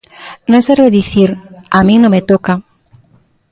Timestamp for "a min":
1.77-1.99